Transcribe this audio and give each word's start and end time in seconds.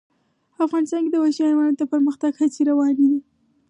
افغانستان 0.65 1.01
کې 1.03 1.11
د 1.11 1.17
وحشي 1.21 1.41
حیوانات 1.49 1.75
د 1.79 1.83
پرمختګ 1.93 2.31
هڅې 2.41 2.61
روانې 2.69 3.05
دي. 3.11 3.19